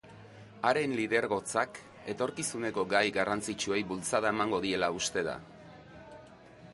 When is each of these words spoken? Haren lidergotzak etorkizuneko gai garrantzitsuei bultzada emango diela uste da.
Haren 0.67 0.93
lidergotzak 0.99 1.77
etorkizuneko 2.13 2.85
gai 2.95 3.03
garrantzitsuei 3.19 3.81
bultzada 3.91 4.33
emango 4.37 4.63
diela 4.65 4.89
uste 5.01 5.25
da. 5.29 5.37